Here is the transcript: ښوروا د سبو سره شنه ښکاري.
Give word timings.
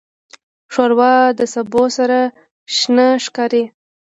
ښوروا 0.73 1.13
د 1.39 1.41
سبو 1.53 1.83
سره 1.97 2.19
شنه 2.77 3.07
ښکاري. 3.25 3.63